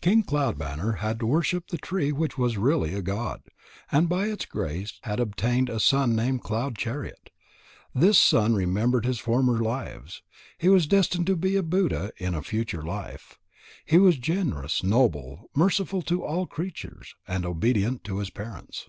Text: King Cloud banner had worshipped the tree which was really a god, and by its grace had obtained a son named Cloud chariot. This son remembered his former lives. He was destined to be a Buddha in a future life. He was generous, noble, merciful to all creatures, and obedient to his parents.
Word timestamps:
King 0.00 0.22
Cloud 0.22 0.56
banner 0.56 0.92
had 1.04 1.22
worshipped 1.22 1.70
the 1.70 1.76
tree 1.76 2.10
which 2.10 2.38
was 2.38 2.56
really 2.56 2.94
a 2.94 3.02
god, 3.02 3.42
and 3.92 4.08
by 4.08 4.24
its 4.28 4.46
grace 4.46 4.98
had 5.02 5.20
obtained 5.20 5.68
a 5.68 5.78
son 5.78 6.16
named 6.16 6.40
Cloud 6.42 6.78
chariot. 6.78 7.28
This 7.94 8.18
son 8.18 8.54
remembered 8.54 9.04
his 9.04 9.18
former 9.18 9.58
lives. 9.58 10.22
He 10.56 10.70
was 10.70 10.86
destined 10.86 11.26
to 11.26 11.36
be 11.36 11.56
a 11.56 11.62
Buddha 11.62 12.10
in 12.16 12.34
a 12.34 12.40
future 12.40 12.82
life. 12.84 13.38
He 13.84 13.98
was 13.98 14.16
generous, 14.16 14.82
noble, 14.82 15.50
merciful 15.54 16.00
to 16.04 16.24
all 16.24 16.46
creatures, 16.46 17.14
and 17.28 17.44
obedient 17.44 18.02
to 18.04 18.16
his 18.20 18.30
parents. 18.30 18.88